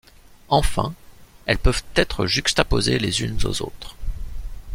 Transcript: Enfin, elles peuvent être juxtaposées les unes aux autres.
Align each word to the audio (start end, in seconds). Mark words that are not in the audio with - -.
Enfin, 0.49 0.95
elles 1.45 1.59
peuvent 1.59 1.83
être 1.95 2.25
juxtaposées 2.25 2.97
les 2.97 3.21
unes 3.21 3.37
aux 3.45 3.61
autres. 3.61 3.95